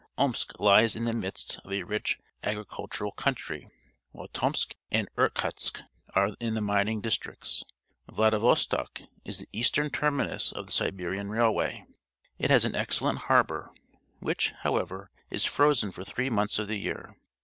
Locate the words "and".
4.89-5.07